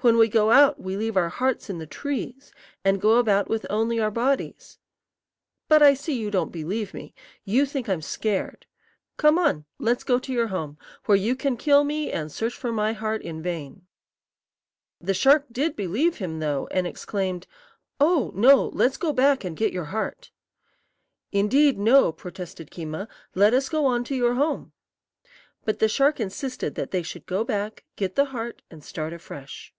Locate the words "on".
9.40-9.64, 23.86-24.04